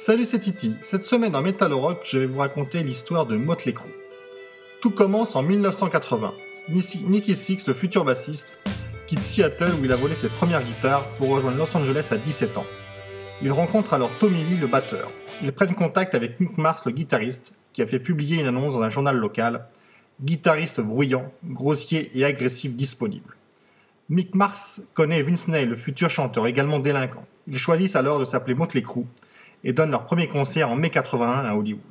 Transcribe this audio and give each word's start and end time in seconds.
Salut, 0.00 0.26
c'est 0.26 0.38
Titi. 0.38 0.76
Cette 0.82 1.02
semaine 1.02 1.32
dans 1.32 1.42
Metal 1.42 1.72
Rock, 1.72 2.02
je 2.04 2.20
vais 2.20 2.26
vous 2.26 2.38
raconter 2.38 2.84
l'histoire 2.84 3.26
de 3.26 3.36
Motley 3.36 3.72
Crue. 3.72 3.90
Tout 4.80 4.92
commence 4.92 5.34
en 5.34 5.42
1980. 5.42 6.34
Nicky 6.68 7.34
Six, 7.34 7.66
le 7.66 7.74
futur 7.74 8.04
bassiste, 8.04 8.60
quitte 9.08 9.22
Seattle 9.22 9.72
où 9.72 9.84
il 9.84 9.90
a 9.90 9.96
volé 9.96 10.14
ses 10.14 10.28
premières 10.28 10.62
guitares 10.62 11.04
pour 11.16 11.30
rejoindre 11.30 11.58
Los 11.58 11.76
Angeles 11.76 12.10
à 12.12 12.16
17 12.16 12.58
ans. 12.58 12.64
Il 13.42 13.50
rencontre 13.50 13.92
alors 13.92 14.12
Tommy 14.20 14.44
Lee, 14.44 14.56
le 14.56 14.68
batteur. 14.68 15.10
Ils 15.42 15.52
prennent 15.52 15.74
contact 15.74 16.14
avec 16.14 16.38
Mick 16.38 16.56
Mars, 16.58 16.86
le 16.86 16.92
guitariste, 16.92 17.52
qui 17.72 17.82
a 17.82 17.86
fait 17.88 17.98
publier 17.98 18.40
une 18.40 18.46
annonce 18.46 18.74
dans 18.74 18.82
un 18.84 18.90
journal 18.90 19.16
local. 19.16 19.66
Guitariste 20.22 20.80
bruyant, 20.80 21.32
grossier 21.44 22.16
et 22.16 22.24
agressif 22.24 22.76
disponible. 22.76 23.34
Mick 24.08 24.36
Mars 24.36 24.82
connaît 24.94 25.22
Vince 25.22 25.48
Neil, 25.48 25.66
le 25.66 25.76
futur 25.76 26.08
chanteur 26.08 26.46
également 26.46 26.78
délinquant. 26.78 27.26
Ils 27.48 27.58
choisissent 27.58 27.96
alors 27.96 28.20
de 28.20 28.24
s'appeler 28.24 28.54
Motley 28.54 28.82
Crue 28.82 29.04
et 29.64 29.72
donnent 29.72 29.90
leur 29.90 30.04
premier 30.04 30.28
concert 30.28 30.70
en 30.70 30.76
mai 30.76 30.90
81 30.90 31.44
à 31.44 31.54
Hollywood. 31.54 31.82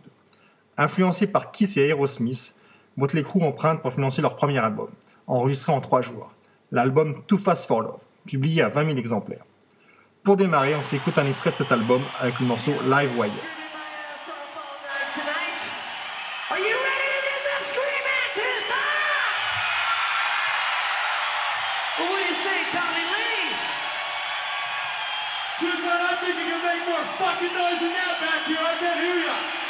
Influencés 0.77 1.27
par 1.27 1.52
Kiss 1.52 1.77
et 1.77 1.88
Aerosmith, 1.88 2.55
Motley 2.95 3.23
Crue 3.23 3.44
empruntent 3.44 3.81
pour 3.81 3.94
financer 3.94 4.21
leur 4.21 4.35
premier 4.35 4.59
album, 4.59 4.89
enregistré 5.27 5.72
en 5.72 5.81
trois 5.81 6.02
jours, 6.02 6.31
l'album 6.72 7.13
Too 7.27 7.38
Fast 7.38 7.67
for 7.67 7.81
Love, 7.81 7.99
publié 8.25 8.61
à 8.61 8.70
20 8.70 8.85
000 8.85 8.98
exemplaires. 8.98 9.45
Pour 10.23 10.38
démarrer, 10.38 10.75
on 10.75 10.84
s'écoute 10.84 11.17
un 11.17 11.25
extrait 11.25 11.52
de 11.52 11.55
cet 11.55 11.72
album 11.72 12.02
avec 12.20 12.39
le 12.39 12.45
morceau 12.45 12.73
Live 12.89 13.17
Wire. 13.17 13.56
Fucking 27.17 27.53
noise 27.53 27.81
in 27.81 27.94
that 27.94 28.17
back 28.22 28.45
here. 28.45 28.58
I 28.61 28.75
can't 28.78 29.00
hear 29.00 29.25
ya. 29.25 29.66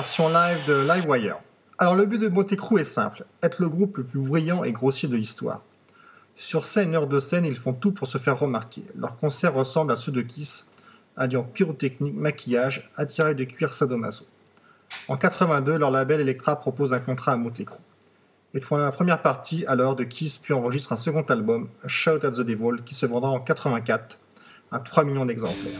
Version 0.00 0.30
live 0.30 0.66
de 0.66 0.72
Livewire. 0.72 1.36
Alors 1.76 1.94
le 1.94 2.06
but 2.06 2.18
de 2.18 2.54
Crue 2.54 2.80
est 2.80 2.84
simple, 2.84 3.26
être 3.42 3.60
le 3.60 3.68
groupe 3.68 3.98
le 3.98 4.04
plus 4.04 4.18
brillant 4.18 4.64
et 4.64 4.72
grossier 4.72 5.10
de 5.10 5.14
l'histoire. 5.14 5.60
Sur 6.36 6.64
scène, 6.64 6.94
heure 6.94 7.06
de 7.06 7.18
scène, 7.18 7.44
ils 7.44 7.58
font 7.58 7.74
tout 7.74 7.92
pour 7.92 8.08
se 8.08 8.16
faire 8.16 8.38
remarquer. 8.38 8.82
Leurs 8.96 9.16
concerts 9.16 9.52
ressemblent 9.52 9.92
à 9.92 9.96
ceux 9.96 10.10
de 10.10 10.22
Kiss, 10.22 10.70
alliant 11.18 11.42
pyrotechnique, 11.42 12.16
maquillage, 12.16 12.90
attirail 12.96 13.34
de 13.34 13.44
cuir 13.44 13.74
sadomaso. 13.74 14.24
En 15.06 15.18
82, 15.18 15.76
leur 15.76 15.90
label 15.90 16.22
Elektra 16.22 16.58
propose 16.58 16.94
un 16.94 17.00
contrat 17.00 17.32
à 17.32 17.36
Motley 17.36 17.66
Crue. 17.66 17.84
Ils 18.54 18.62
font 18.62 18.78
la 18.78 18.92
première 18.92 19.20
partie 19.20 19.66
alors 19.66 19.96
de 19.96 20.04
Kiss 20.04 20.38
puis 20.38 20.54
enregistrent 20.54 20.94
un 20.94 20.96
second 20.96 21.26
album, 21.28 21.68
Shout 21.86 22.24
at 22.24 22.30
the 22.30 22.40
Devil, 22.40 22.82
qui 22.86 22.94
se 22.94 23.04
vendra 23.04 23.28
en 23.28 23.40
84 23.40 24.16
à 24.72 24.80
3 24.80 25.04
millions 25.04 25.26
d'exemplaires. 25.26 25.78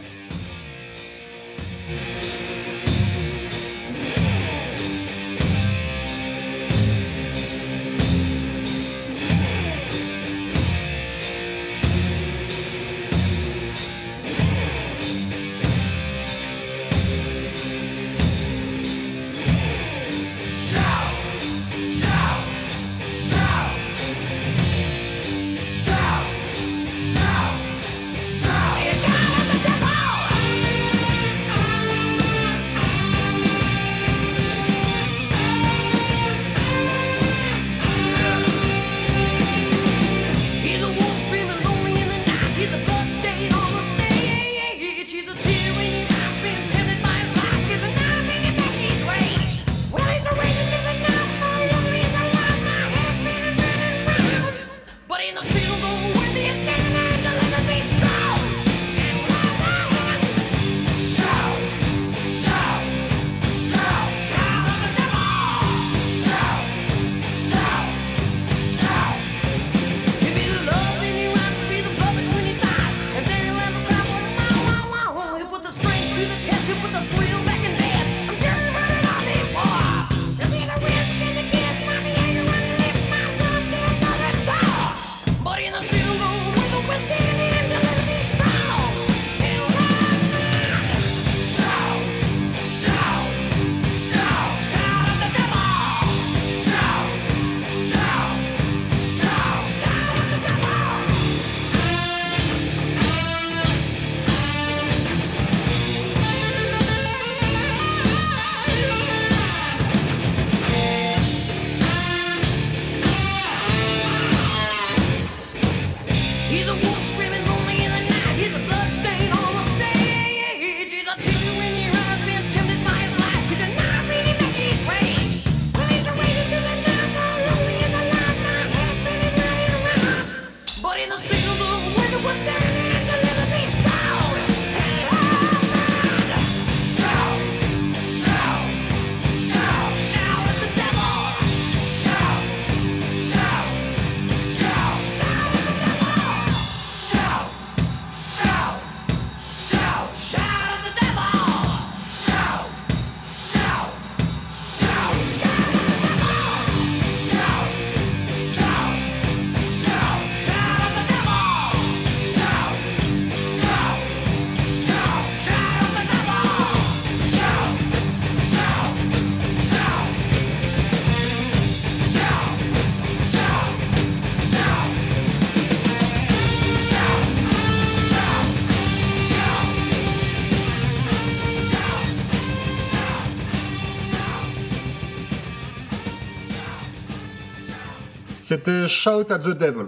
C'était 188.51 188.89
Shout 188.89 189.31
at 189.31 189.39
the 189.39 189.51
Devil. 189.51 189.85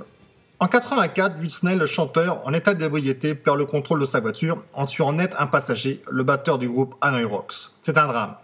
En 0.58 0.68
84, 0.68 1.38
Whitney, 1.38 1.76
le 1.76 1.86
chanteur, 1.86 2.40
en 2.48 2.54
état 2.54 2.74
d'ébriété, 2.74 3.36
perd 3.36 3.58
le 3.58 3.66
contrôle 3.66 4.00
de 4.00 4.06
sa 4.06 4.22
voiture 4.22 4.64
en 4.72 4.86
tuant 4.86 5.12
net 5.12 5.34
un 5.38 5.48
passager, 5.48 6.02
le 6.10 6.24
batteur 6.24 6.58
du 6.60 6.70
groupe 6.70 6.96
Hanoi 7.02 7.26
Rocks. 7.26 7.72
C'est 7.82 7.98
un 7.98 8.08
drame. 8.08 8.36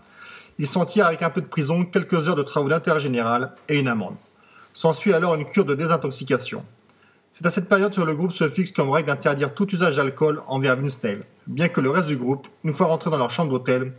Il 0.57 0.67
s'en 0.67 0.85
tire 0.85 1.05
avec 1.05 1.21
un 1.21 1.29
peu 1.29 1.39
de 1.39 1.45
prison, 1.45 1.85
quelques 1.85 2.27
heures 2.27 2.35
de 2.35 2.43
travaux 2.43 2.67
d'intérêt 2.67 2.99
général 2.99 3.53
et 3.69 3.79
une 3.79 3.87
amende. 3.87 4.17
S'ensuit 4.73 5.13
alors 5.13 5.35
une 5.35 5.45
cure 5.45 5.63
de 5.63 5.73
désintoxication. 5.73 6.65
C'est 7.31 7.45
à 7.45 7.49
cette 7.49 7.69
période 7.69 7.95
que 7.95 8.01
le 8.01 8.13
groupe 8.13 8.33
se 8.33 8.49
fixe 8.49 8.73
comme 8.73 8.89
règle 8.89 9.07
d'interdire 9.07 9.53
tout 9.53 9.73
usage 9.73 9.95
d'alcool 9.95 10.41
envers 10.47 10.75
Vince 10.75 11.01
Neil, 11.01 11.19
bien 11.47 11.69
que 11.69 11.79
le 11.79 11.91
reste 11.91 12.09
du 12.09 12.17
groupe, 12.17 12.45
une 12.65 12.73
fois 12.73 12.87
rentré 12.87 13.09
dans 13.09 13.17
leur 13.17 13.31
chambre 13.31 13.51
d'hôtel, 13.51 13.93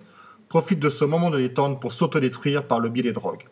profite 0.51 0.81
de 0.81 0.91
ce 0.91 1.07
moment 1.07 1.31
de 1.31 1.39
détente 1.39 1.81
pour 1.81 1.93
s'autodétruire 1.93 2.65
par 2.65 2.79
le 2.79 2.91
biais 2.91 3.05
des 3.05 3.15
drogues. 3.15 3.47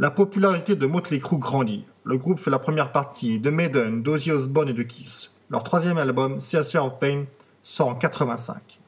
La 0.00 0.12
popularité 0.12 0.76
de 0.76 0.86
Motley 0.86 1.18
Crue 1.18 1.38
grandit. 1.38 1.84
Le 2.04 2.18
groupe 2.18 2.38
fait 2.38 2.52
la 2.52 2.60
première 2.60 2.92
partie 2.92 3.40
de 3.40 3.50
Maiden, 3.50 4.00
d'Ozzy 4.00 4.30
Osbourne 4.30 4.68
et 4.68 4.72
de 4.72 4.84
Kiss. 4.84 5.34
Leur 5.50 5.64
troisième 5.64 5.98
album, 5.98 6.38
Theater 6.38 6.86
of 6.86 7.00
Pain, 7.00 7.24
sort 7.62 7.88
en 7.88 7.94
85. 7.96 8.78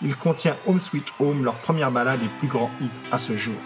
Il 0.00 0.16
contient 0.16 0.56
Home 0.66 0.78
Sweet 0.78 1.12
Home, 1.20 1.44
leur 1.44 1.60
première 1.60 1.92
balade 1.92 2.20
et 2.22 2.38
plus 2.38 2.48
grand 2.48 2.70
hit 2.80 2.90
à 3.12 3.18
ce 3.18 3.36
jour. 3.36 3.58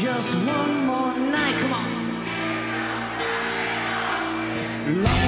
Just 0.00 0.32
one 0.46 0.86
more 0.86 1.12
night, 1.18 1.60
come 1.60 1.72
on. 1.72 1.88
Long 5.02 5.27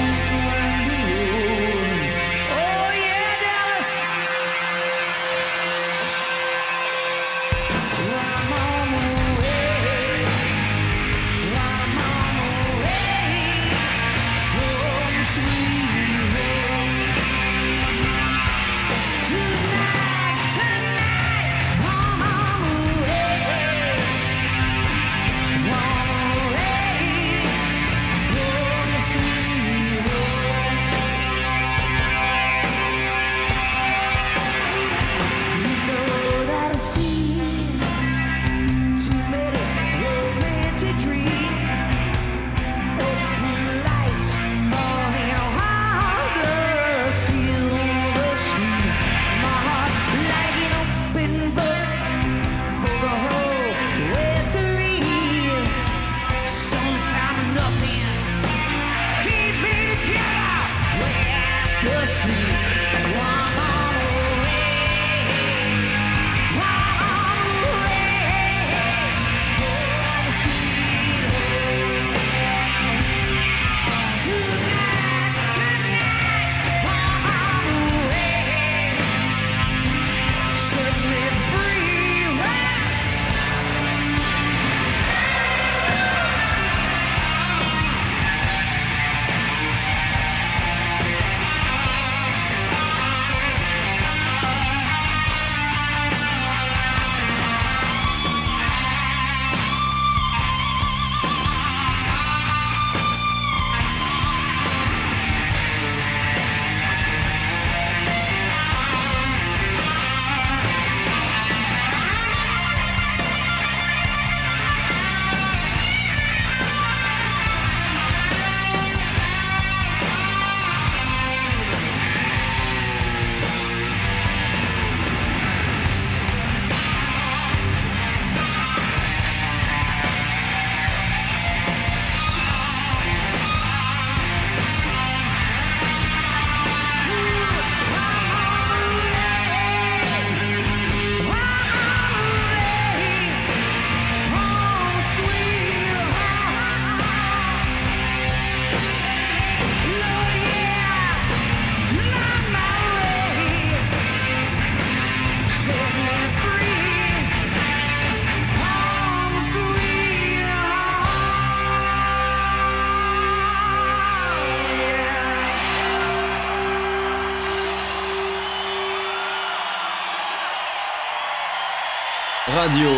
Radio 172.63 172.91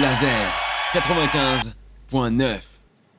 Laser 0.00 0.52
95.9. 0.92 2.58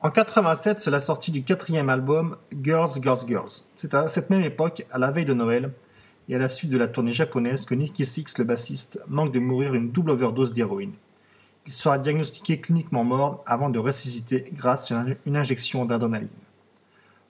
En 0.02 0.10
87, 0.10 0.78
c'est 0.78 0.90
la 0.90 1.00
sortie 1.00 1.30
du 1.30 1.42
quatrième 1.42 1.88
album 1.88 2.36
Girls, 2.62 2.90
Girls, 3.00 3.20
Girls. 3.26 3.62
C'est 3.76 3.94
à 3.94 4.06
cette 4.08 4.28
même 4.28 4.42
époque, 4.42 4.84
à 4.90 4.98
la 4.98 5.10
veille 5.10 5.24
de 5.24 5.32
Noël, 5.32 5.72
et 6.28 6.36
à 6.36 6.38
la 6.38 6.50
suite 6.50 6.70
de 6.70 6.76
la 6.76 6.86
tournée 6.86 7.14
japonaise, 7.14 7.64
que 7.64 7.74
Nicky 7.74 8.04
Six, 8.04 8.36
le 8.36 8.44
bassiste, 8.44 9.00
manque 9.08 9.32
de 9.32 9.38
mourir 9.38 9.72
une 9.72 9.90
double 9.90 10.10
overdose 10.10 10.52
d'héroïne. 10.52 10.92
Il 11.64 11.72
sera 11.72 11.96
diagnostiqué 11.96 12.60
cliniquement 12.60 13.02
mort 13.02 13.42
avant 13.46 13.70
de 13.70 13.78
ressusciter 13.78 14.44
grâce 14.52 14.92
à 14.92 15.02
une 15.24 15.36
injection 15.38 15.86
d'adrénaline. 15.86 16.28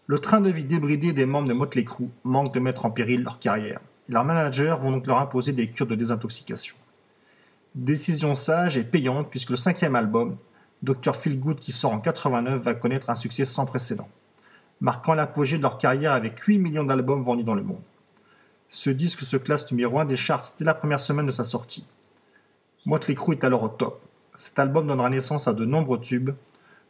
Le 0.08 0.18
train 0.18 0.40
de 0.40 0.50
vie 0.50 0.64
débridé 0.64 1.12
des 1.12 1.26
membres 1.26 1.46
de 1.46 1.54
Motley 1.54 1.84
Crue 1.84 2.10
manque 2.24 2.52
de 2.52 2.58
mettre 2.58 2.84
en 2.84 2.90
péril 2.90 3.22
leur 3.22 3.38
carrière. 3.38 3.78
Leurs 4.08 4.24
managers 4.24 4.74
vont 4.80 4.90
donc 4.90 5.06
leur 5.06 5.20
imposer 5.20 5.52
des 5.52 5.70
cures 5.70 5.86
de 5.86 5.94
désintoxication. 5.94 6.74
Décision 7.76 8.34
sage 8.34 8.78
et 8.78 8.84
payante 8.84 9.28
puisque 9.28 9.50
le 9.50 9.56
cinquième 9.56 9.96
album, 9.96 10.34
Dr. 10.82 11.14
Feelgood 11.14 11.58
qui 11.58 11.72
sort 11.72 11.92
en 11.92 12.00
89, 12.00 12.62
va 12.62 12.72
connaître 12.72 13.10
un 13.10 13.14
succès 13.14 13.44
sans 13.44 13.66
précédent, 13.66 14.08
marquant 14.80 15.12
l'apogée 15.12 15.58
de 15.58 15.62
leur 15.62 15.76
carrière 15.76 16.12
avec 16.12 16.38
8 16.38 16.58
millions 16.58 16.84
d'albums 16.84 17.22
vendus 17.22 17.44
dans 17.44 17.54
le 17.54 17.62
monde. 17.62 17.82
Ce 18.70 18.88
disque 18.88 19.20
se 19.20 19.36
classe 19.36 19.70
numéro 19.70 19.98
1 19.98 20.06
des 20.06 20.16
charts 20.16 20.54
dès 20.58 20.64
la 20.64 20.72
première 20.72 21.00
semaine 21.00 21.26
de 21.26 21.30
sa 21.30 21.44
sortie. 21.44 21.86
Motley 22.86 23.14
Crue 23.14 23.34
est 23.34 23.44
alors 23.44 23.64
au 23.64 23.68
top. 23.68 24.00
Cet 24.38 24.58
album 24.58 24.86
donnera 24.86 25.10
naissance 25.10 25.46
à 25.46 25.52
de 25.52 25.66
nombreux 25.66 26.00
tubes. 26.00 26.30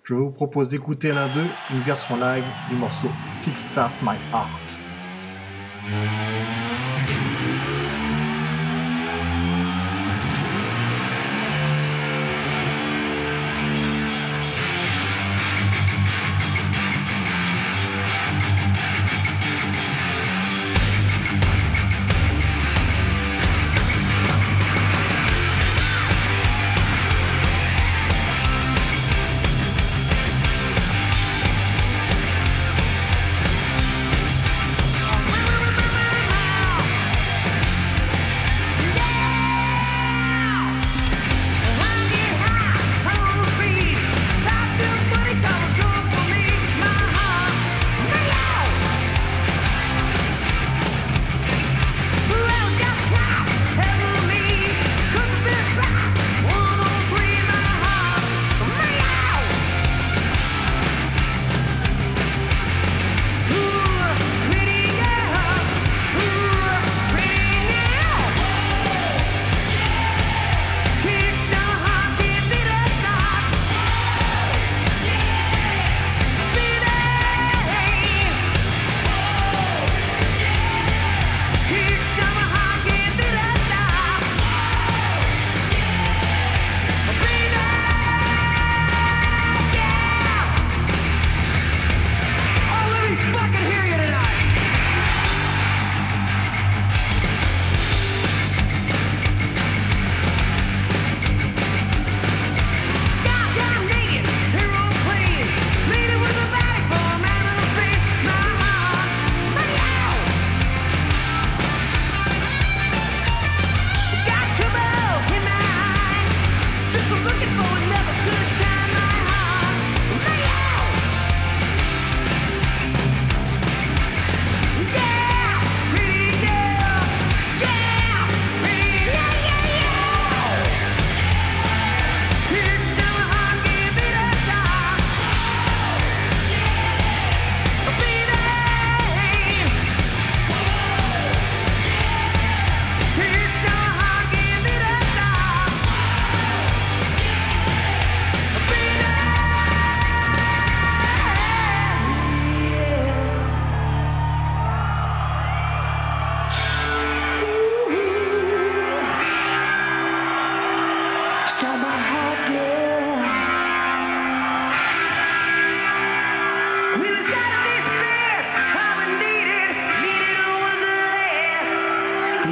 Je 0.05 0.15
vous 0.15 0.31
propose 0.31 0.69
d'écouter 0.69 1.13
l'un 1.13 1.27
d'eux, 1.27 1.49
une 1.73 1.81
version 1.81 2.17
live 2.17 2.45
du 2.69 2.77
morceau 2.77 3.11
Kickstart 3.43 3.93
My 4.03 4.17
Heart. 4.33 4.81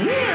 Yeah. 0.02 0.33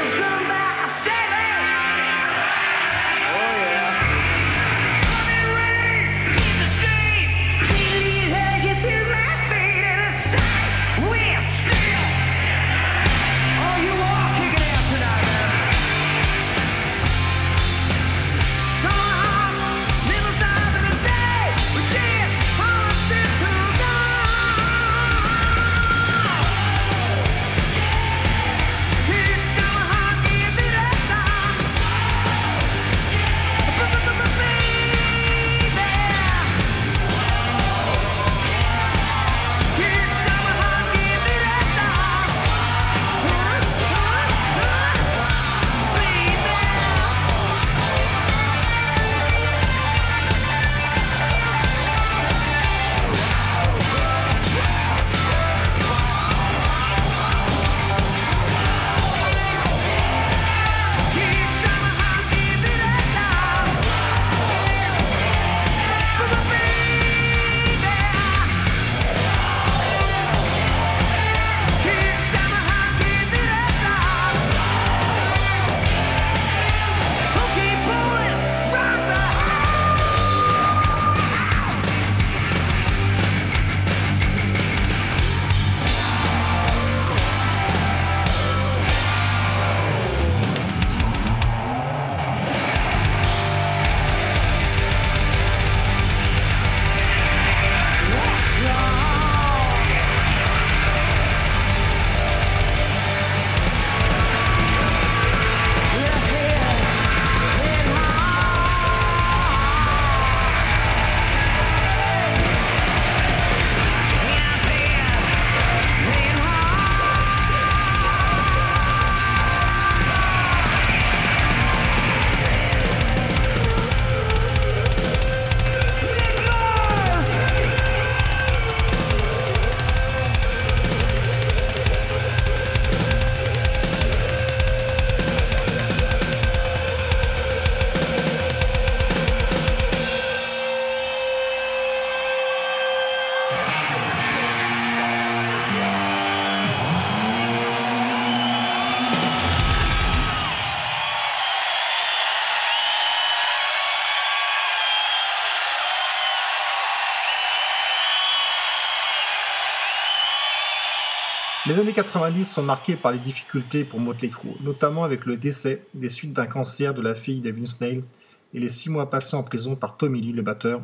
Années 161.80 161.92
90 161.92 162.44
sont 162.44 162.62
marquées 162.62 162.96
par 162.96 163.10
les 163.10 163.18
difficultés 163.18 163.84
pour 163.84 164.00
Motley 164.00 164.28
Crue, 164.28 164.50
notamment 164.60 165.02
avec 165.02 165.24
le 165.24 165.38
décès 165.38 165.82
des 165.94 166.10
suites 166.10 166.34
d'un 166.34 166.46
cancer 166.46 166.92
de 166.92 167.00
la 167.00 167.14
fille 167.14 167.40
de 167.40 167.50
Vince 167.50 167.80
Neil 167.80 168.04
et 168.52 168.60
les 168.60 168.68
six 168.68 168.90
mois 168.90 169.08
passés 169.08 169.34
en 169.34 169.42
prison 169.42 169.76
par 169.76 169.96
Tommy 169.96 170.20
Lee, 170.20 170.32
le 170.32 170.42
batteur, 170.42 170.82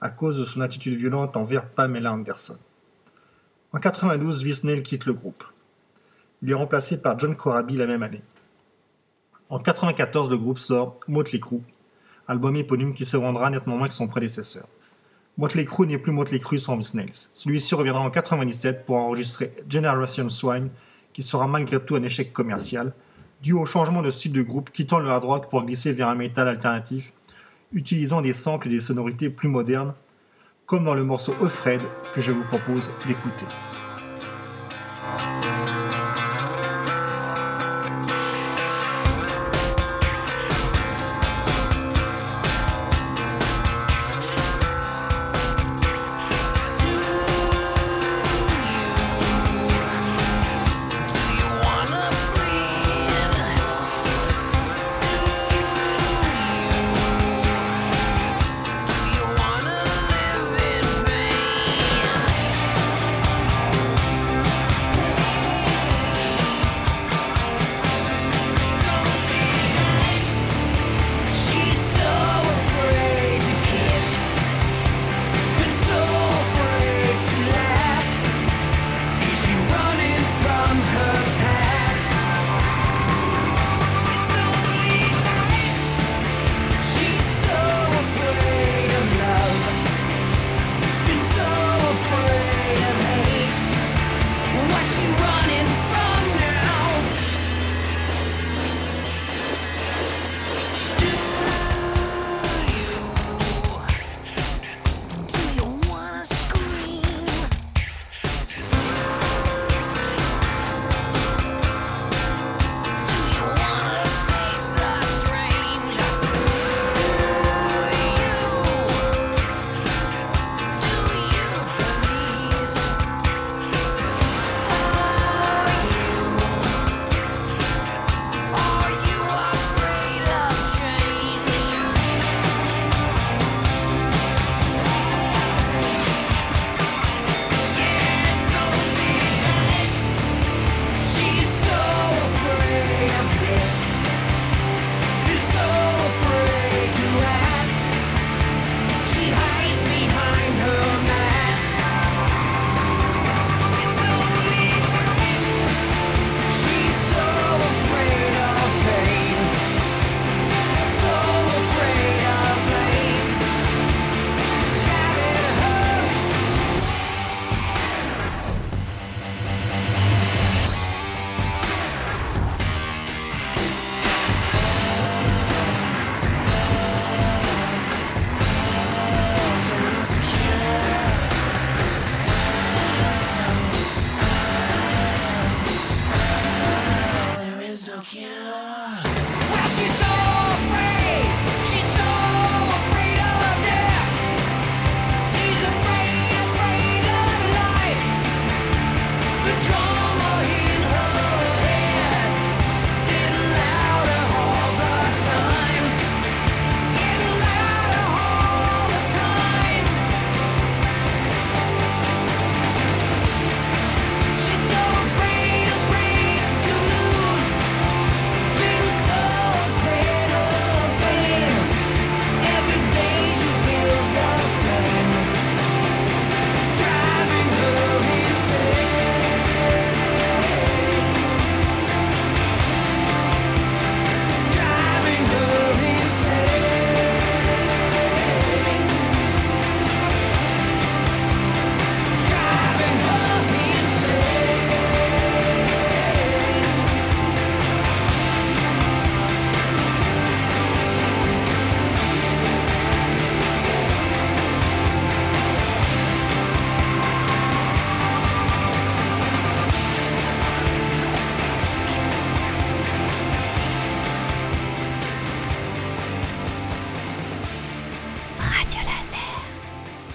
à 0.00 0.10
cause 0.10 0.38
de 0.38 0.44
son 0.44 0.60
attitude 0.60 0.94
violente 0.94 1.36
envers 1.36 1.68
Pamela 1.68 2.12
Anderson. 2.12 2.56
En 3.72 3.80
92, 3.80 4.44
Vince 4.44 4.64
Neil 4.64 4.82
quitte 4.82 5.06
le 5.06 5.12
groupe. 5.12 5.42
Il 6.42 6.50
est 6.50 6.54
remplacé 6.54 7.02
par 7.02 7.18
John 7.18 7.34
Corabi 7.34 7.76
la 7.76 7.86
même 7.86 8.04
année. 8.04 8.22
En 9.50 9.58
94, 9.58 10.30
le 10.30 10.36
groupe 10.36 10.60
sort 10.60 11.00
Motley 11.08 11.40
Crue, 11.40 11.62
album 12.28 12.54
éponyme 12.54 12.94
qui 12.94 13.04
se 13.04 13.16
vendra 13.16 13.50
nettement 13.50 13.76
moins 13.76 13.88
que 13.88 13.94
son 13.94 14.06
prédécesseur. 14.06 14.68
Motley 15.38 15.64
Crue 15.64 15.86
n'est 15.86 15.98
plus 15.98 16.10
Motley 16.10 16.40
Crue 16.40 16.58
sans 16.58 16.76
Nails. 16.94 17.28
Celui-ci 17.32 17.76
reviendra 17.76 18.02
en 18.02 18.10
97 18.10 18.84
pour 18.84 18.96
enregistrer 18.96 19.52
Generation 19.70 20.28
Swine, 20.28 20.68
qui 21.12 21.22
sera 21.22 21.46
malgré 21.46 21.78
tout 21.78 21.94
un 21.94 22.02
échec 22.02 22.32
commercial, 22.32 22.92
dû 23.40 23.52
au 23.52 23.64
changement 23.64 24.02
de 24.02 24.10
style 24.10 24.32
du 24.32 24.42
groupe 24.42 24.70
quittant 24.70 24.98
le 24.98 25.08
hard 25.08 25.22
rock 25.22 25.48
pour 25.48 25.62
glisser 25.64 25.92
vers 25.92 26.08
un 26.08 26.16
métal 26.16 26.48
alternatif, 26.48 27.12
utilisant 27.72 28.20
des 28.20 28.32
samples 28.32 28.66
et 28.66 28.70
des 28.70 28.80
sonorités 28.80 29.30
plus 29.30 29.48
modernes, 29.48 29.94
comme 30.66 30.84
dans 30.84 30.94
le 30.94 31.04
morceau 31.04 31.34
Afraid 31.40 31.82
que 32.12 32.20
je 32.20 32.32
vous 32.32 32.42
propose 32.42 32.90
d'écouter. 33.06 33.46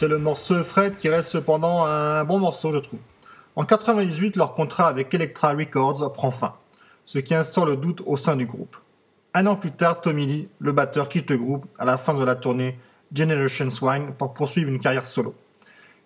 C'est 0.03 0.09
le 0.09 0.17
morceau 0.17 0.61
Fred 0.65 0.97
qui 0.97 1.07
reste 1.07 1.29
cependant 1.29 1.85
un 1.85 2.25
bon 2.25 2.37
morceau, 2.37 2.73
je 2.73 2.77
trouve. 2.79 2.99
En 3.55 3.63
98, 3.63 4.35
leur 4.35 4.53
contrat 4.53 4.89
avec 4.89 5.13
Elektra 5.13 5.53
Records 5.53 6.11
prend 6.11 6.29
fin, 6.29 6.55
ce 7.05 7.19
qui 7.19 7.33
instaure 7.33 7.65
le 7.65 7.77
doute 7.77 8.03
au 8.05 8.17
sein 8.17 8.35
du 8.35 8.45
groupe. 8.45 8.75
Un 9.33 9.47
an 9.47 9.55
plus 9.55 9.71
tard, 9.71 10.01
Tommy 10.01 10.25
Lee, 10.25 10.49
le 10.59 10.73
batteur, 10.73 11.07
quitte 11.07 11.29
le 11.29 11.37
groupe 11.37 11.65
à 11.79 11.85
la 11.85 11.97
fin 11.97 12.13
de 12.13 12.25
la 12.25 12.35
tournée 12.35 12.77
Generation 13.15 13.69
Swine 13.69 14.11
pour 14.17 14.33
poursuivre 14.33 14.69
une 14.69 14.79
carrière 14.79 15.05
solo. 15.05 15.35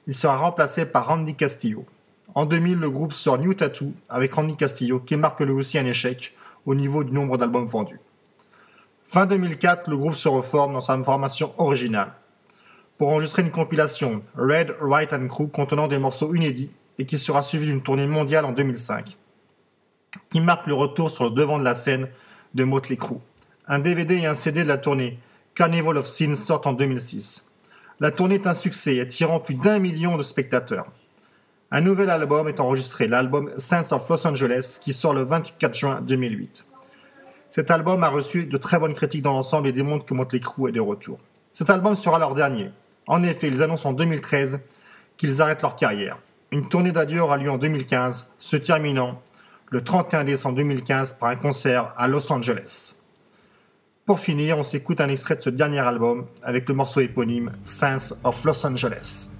Il 0.05 0.13
sera 0.13 0.37
remplacé 0.37 0.85
par 0.85 1.07
Randy 1.07 1.33
Castillo. 1.33 1.83
En 2.35 2.45
2000, 2.45 2.77
le 2.77 2.91
groupe 2.91 3.13
sort 3.13 3.39
New 3.39 3.55
Tattoo 3.55 3.93
avec 4.09 4.31
Randy 4.31 4.57
Castillo, 4.57 4.99
qui 4.99 5.17
marque 5.17 5.41
lui 5.41 5.53
aussi 5.53 5.79
un 5.79 5.87
échec 5.87 6.35
au 6.67 6.75
niveau 6.75 7.03
du 7.03 7.13
nombre 7.13 7.39
d'albums 7.39 7.65
vendus. 7.65 7.99
Fin 9.07 9.25
2004, 9.25 9.89
le 9.89 9.97
groupe 9.97 10.13
se 10.13 10.29
reforme 10.29 10.73
dans 10.73 10.81
sa 10.81 10.95
formation 11.03 11.51
originale 11.57 12.11
pour 12.97 13.09
enregistrer 13.09 13.43
une 13.43 13.51
compilation 13.51 14.23
Red, 14.35 14.75
Right 14.81 15.13
and 15.13 15.27
Crew 15.27 15.47
contenant 15.47 15.87
des 15.87 15.99
morceaux 15.99 16.33
inédits 16.33 16.71
et 16.97 17.05
qui 17.05 17.17
sera 17.17 17.41
suivie 17.41 17.67
d'une 17.67 17.83
tournée 17.83 18.07
mondiale 18.07 18.45
en 18.45 18.51
2005, 18.51 19.17
qui 20.29 20.41
marque 20.41 20.67
le 20.67 20.73
retour 20.73 21.11
sur 21.11 21.25
le 21.25 21.29
devant 21.29 21.59
de 21.59 21.63
la 21.63 21.75
scène 21.75 22.07
de 22.55 22.63
Motley 22.63 22.97
Crue. 22.97 23.19
Un 23.67 23.79
DVD 23.79 24.15
et 24.15 24.25
un 24.25 24.35
CD 24.35 24.63
de 24.63 24.67
la 24.67 24.77
tournée 24.77 25.19
Carnival 25.53 25.97
of 25.97 26.07
Sins 26.07 26.35
sortent 26.35 26.67
en 26.67 26.73
2006. 26.73 27.51
La 27.99 28.11
tournée 28.11 28.35
est 28.35 28.47
un 28.47 28.53
succès, 28.53 28.99
attirant 28.99 29.39
plus 29.39 29.55
d'un 29.55 29.79
million 29.79 30.17
de 30.17 30.23
spectateurs. 30.23 30.87
Un 31.69 31.81
nouvel 31.81 32.09
album 32.09 32.47
est 32.47 32.59
enregistré, 32.59 33.07
l'album 33.07 33.51
Saints 33.57 33.91
of 33.91 34.07
Los 34.09 34.25
Angeles, 34.25 34.79
qui 34.81 34.93
sort 34.93 35.13
le 35.13 35.23
24 35.23 35.77
juin 35.77 36.01
2008. 36.01 36.65
Cet 37.49 37.71
album 37.71 38.03
a 38.03 38.09
reçu 38.09 38.45
de 38.45 38.57
très 38.57 38.79
bonnes 38.79 38.93
critiques 38.93 39.23
dans 39.23 39.33
l'ensemble 39.33 39.67
et 39.67 39.71
démontre 39.71 40.05
que 40.05 40.13
Motley 40.13 40.39
Crue 40.39 40.69
est 40.69 40.73
de 40.73 40.79
retour. 40.79 41.19
Cet 41.53 41.69
album 41.69 41.95
sera 41.95 42.19
leur 42.19 42.35
dernier. 42.35 42.71
En 43.07 43.23
effet, 43.23 43.47
ils 43.47 43.63
annoncent 43.63 43.89
en 43.89 43.93
2013 43.93 44.61
qu'ils 45.15 45.41
arrêtent 45.41 45.61
leur 45.61 45.75
carrière. 45.75 46.19
Une 46.51 46.69
tournée 46.69 46.91
d'adieu 46.91 47.21
aura 47.21 47.37
lieu 47.37 47.49
en 47.49 47.57
2015, 47.57 48.33
se 48.39 48.55
terminant 48.55 49.21
le 49.69 49.83
31 49.83 50.23
décembre 50.23 50.55
2015 50.57 51.13
par 51.13 51.29
un 51.29 51.35
concert 51.35 51.93
à 51.97 52.07
Los 52.07 52.31
Angeles. 52.31 52.95
Pour 54.05 54.19
finir, 54.19 54.57
on 54.57 54.63
s'écoute 54.63 55.01
un 55.01 55.09
extrait 55.09 55.35
de 55.35 55.41
ce 55.41 55.49
dernier 55.49 55.79
album 55.79 56.27
avec 56.41 56.69
le 56.69 56.75
morceau 56.75 57.01
éponyme 57.01 57.51
Saints 57.65 58.15
of 58.23 58.43
Los 58.45 58.65
Angeles. 58.65 59.36